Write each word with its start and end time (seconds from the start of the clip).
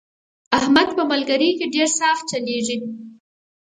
احمد 0.57 0.89
په 0.97 1.03
ملګرۍ 1.11 1.51
کې 1.57 1.65
ډېر 1.73 1.89
صاف 1.99 2.17
چلېږي. 2.29 2.77